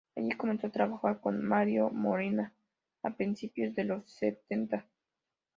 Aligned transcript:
Allí 0.15 0.31
comenzó 0.31 0.65
a 0.65 0.71
trabajar 0.71 1.21
con 1.21 1.43
Mario 1.45 1.91
Molina 1.91 2.51
a 3.03 3.11
principios 3.11 3.75
de 3.75 3.83
los 3.83 4.11
setenta. 4.11 4.87